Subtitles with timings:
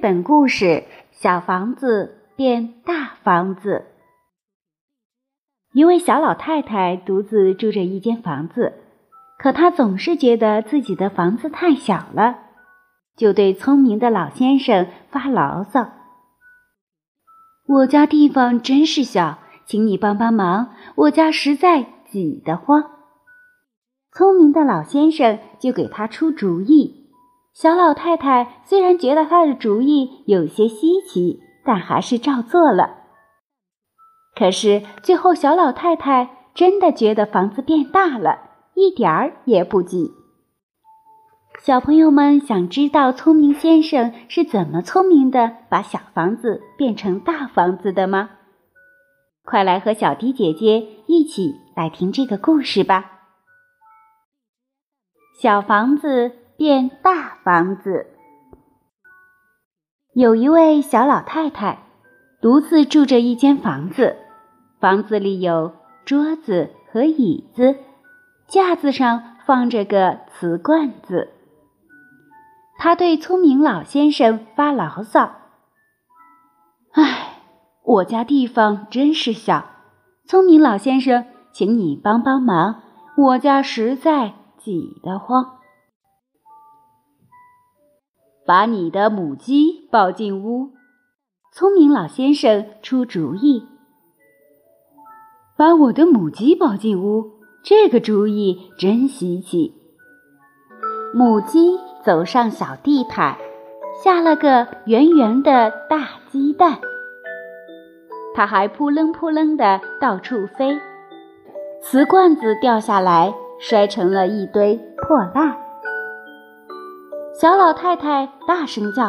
[0.00, 0.64] 本故事
[1.10, 3.84] 《小房子变大房子》。
[5.72, 8.74] 一位小老太太独自住着一间房子，
[9.38, 12.38] 可她总是觉得自己的房子太小了，
[13.16, 15.90] 就对聪明的老先生发牢骚
[17.66, 22.90] ：“我家地方真是小，请你帮帮忙，我家实在挤得慌。”
[24.16, 26.97] 聪明的老先生就给他出主意。
[27.60, 32.98] 小老太太虽然觉得他的主意有些稀奇，但还是照做了。
[34.36, 38.38] 可是最后，小老太太真的觉得房子变大了，
[38.74, 40.12] 一点儿也不挤。
[41.58, 48.30] 小朋友们想知道聪明先生是怎么聪明的把小房子变成大房子的吗？
[49.44, 53.22] 快来和小迪姐姐一起来听这个故事吧！
[55.40, 56.44] 小房子。
[56.58, 58.08] 变大房子。
[60.12, 61.84] 有一位小老太太，
[62.42, 64.16] 独自住着一间房子，
[64.80, 67.76] 房子里有桌子和椅子，
[68.48, 71.28] 架子上放着个瓷罐子。
[72.76, 75.30] 她对聪明老先生发牢骚
[76.90, 77.40] ：“唉，
[77.84, 79.64] 我家地方真是小，
[80.26, 82.82] 聪明老先生，请你帮帮忙，
[83.16, 85.54] 我家实在挤得慌。”
[88.48, 90.70] 把你的母鸡抱进屋，
[91.52, 93.62] 聪明老先生出主意。
[95.54, 97.30] 把我的母鸡抱进屋，
[97.62, 99.74] 这个主意真稀奇。
[101.12, 103.36] 母鸡走上小地毯，
[104.02, 106.78] 下了个圆圆的大鸡蛋。
[108.34, 110.78] 它还扑棱扑棱的到处飞，
[111.82, 115.67] 瓷罐子掉下来，摔成了一堆破烂。
[117.40, 119.04] 小老太太大声叫：“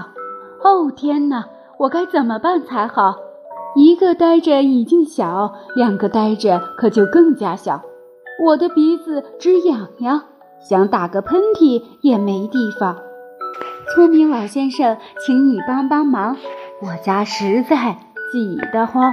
[0.62, 1.46] 哦天哪，
[1.80, 3.16] 我该怎么办才好？
[3.76, 7.82] 一个呆着已经小，两个呆着可就更加小。
[8.46, 10.22] 我的鼻子直痒痒，
[10.60, 12.98] 想打个喷嚏也没地方。
[13.96, 16.38] 聪明老先生，请你帮帮忙，
[16.84, 17.98] 我家实在
[18.32, 19.12] 挤得慌。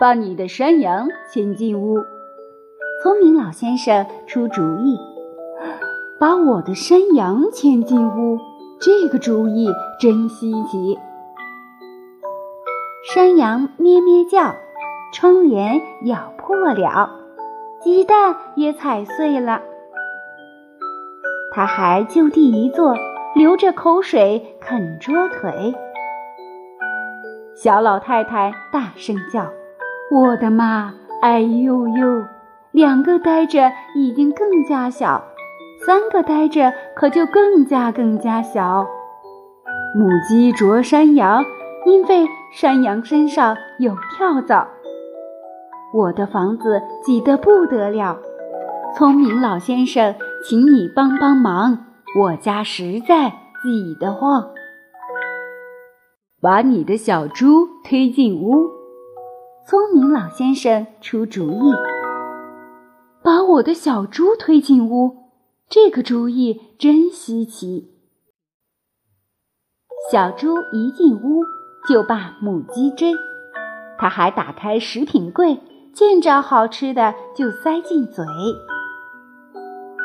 [0.00, 1.98] 把你的山羊牵进屋。”
[3.02, 4.96] 聪明老先生出主意。
[6.18, 8.38] 把我的山羊牵进屋，
[8.80, 9.68] 这个主意
[10.00, 10.98] 真稀奇。
[13.12, 14.54] 山羊咩咩叫，
[15.12, 17.10] 窗帘咬破了，
[17.82, 19.60] 鸡蛋也踩碎了。
[21.52, 22.94] 它还就地一坐，
[23.34, 25.74] 流着口水啃桌腿。
[27.54, 29.50] 小老太太大声叫
[30.10, 30.94] ：“我的妈！
[31.22, 32.24] 哎呦呦！
[32.70, 35.22] 两个呆着已经更加小。”
[35.86, 38.86] 三个呆着，可就更加更加小。
[39.94, 41.44] 母鸡啄山羊，
[41.84, 44.66] 因为山羊身上有跳蚤。
[45.92, 48.18] 我的房子挤得不得了。
[48.96, 50.14] 聪明老先生，
[50.48, 51.78] 请你帮帮忙，
[52.18, 53.28] 我家实在
[53.62, 54.50] 挤得慌。
[56.40, 58.68] 把你的小猪推进屋。
[59.66, 61.72] 聪明老先生出主意。
[63.22, 65.23] 把我的小猪推进屋。
[65.74, 67.90] 这个主意真稀奇。
[70.08, 71.42] 小猪一进屋
[71.88, 73.12] 就把母鸡追，
[73.98, 75.58] 它还打开食品柜，
[75.92, 78.24] 见着好吃的就塞进嘴。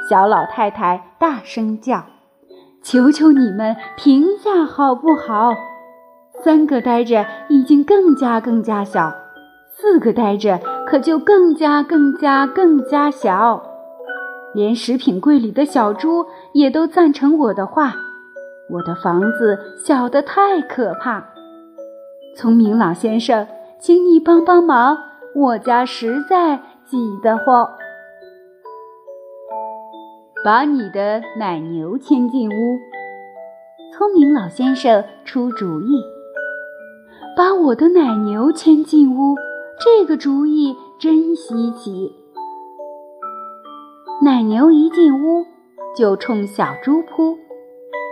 [0.09, 2.03] 小老太太大声叫
[2.81, 5.51] ：“求求你们停下好不好？
[6.43, 9.13] 三个呆着已经更加更加小，
[9.75, 13.63] 四个呆着可就更加更加更加小。”
[14.53, 17.93] 连食品柜里的小猪也都赞成我的话。
[18.71, 21.33] 我的房子小得太可怕，
[22.35, 23.47] 聪明老先生，
[23.79, 24.97] 请你帮帮忙，
[25.33, 27.67] 我家实在挤得慌。
[30.45, 32.53] 把你的奶牛牵进屋。
[33.91, 36.01] 聪明老先生出主意。
[37.35, 39.35] 把我的奶牛牵进屋，
[39.79, 42.15] 这个主意真稀奇。
[44.21, 45.45] 奶牛一进屋
[45.95, 47.37] 就冲小猪扑，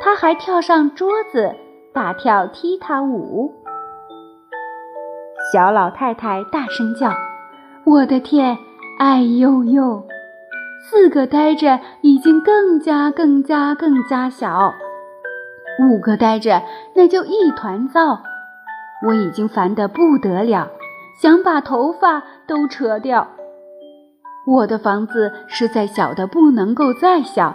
[0.01, 1.53] 它还跳上桌子
[1.93, 3.53] 大跳踢踏舞。
[5.51, 7.11] 小老太太大声叫
[7.85, 8.57] ：“我的天！
[8.99, 10.01] 哎呦呦！
[10.89, 14.73] 四个呆着已经更加更加更加小，
[15.81, 16.63] 五个呆着
[16.95, 18.21] 那就一团糟。
[19.05, 20.69] 我已经烦得不得了，
[21.21, 23.27] 想把头发都扯掉。”
[24.47, 27.53] 我的房子实在小的不能够再小，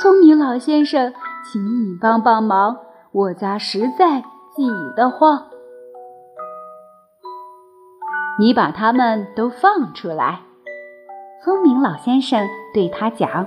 [0.00, 1.12] 聪明老先生，
[1.44, 2.78] 请你帮帮忙，
[3.12, 4.22] 我家实在
[4.56, 5.48] 挤得慌。
[8.38, 10.40] 你把它们都放出来。”
[11.44, 13.46] 聪明老先生对他讲：“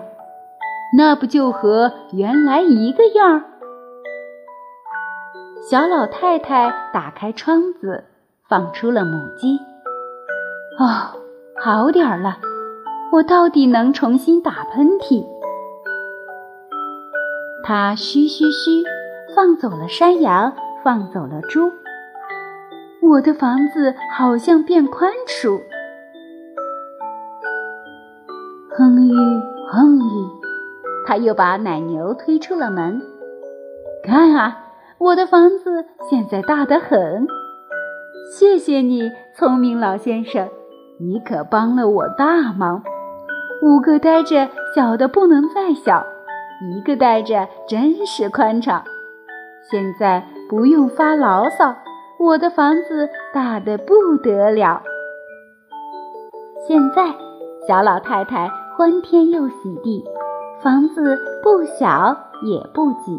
[0.96, 3.44] 那不就和原来一个样儿？”
[5.68, 8.04] 小老太太打开窗子，
[8.48, 9.58] 放出了母鸡。
[10.78, 11.18] 哦，
[11.64, 12.38] 好点儿了，
[13.12, 15.25] 我到底能重新打喷嚏。
[17.63, 18.84] 它嘘嘘嘘，
[19.36, 20.54] 放走了山羊，
[20.84, 21.72] 放走了猪。
[23.02, 25.52] 我的房子好像变宽敞。
[28.78, 29.13] 哼吁
[29.72, 30.30] 哼吁，
[31.08, 33.01] 他又把奶牛推出了门。
[34.04, 34.58] 看啊，
[34.98, 37.25] 我的房子现在大得很。
[38.31, 40.50] 谢谢你，聪明老先生，
[41.00, 42.84] 你可帮了我大忙。
[43.62, 46.06] 五个呆着小的不能再小，
[46.62, 48.84] 一个呆着真是宽敞。
[49.72, 51.75] 现在不用发牢骚，
[52.19, 54.81] 我的房子大得不得了。
[56.68, 57.13] 现在，
[57.68, 58.50] 小老太太。
[58.78, 60.04] 欢天又喜地，
[60.62, 62.13] 房子不小
[62.44, 63.18] 也不挤。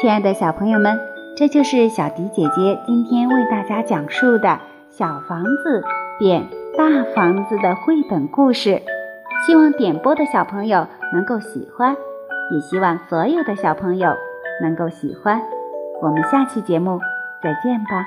[0.00, 0.98] 亲爱的小朋友们，
[1.36, 4.58] 这就是小迪姐姐今天为大家讲述的
[4.92, 5.82] 小房子
[6.18, 6.46] 变
[6.76, 8.82] 大房子的绘本故事。
[9.46, 11.96] 希望点播的小朋友能够喜欢，
[12.52, 14.12] 也希望所有的小朋友
[14.60, 15.40] 能够喜欢。
[16.02, 17.00] 我们下期节目
[17.42, 18.06] 再见吧。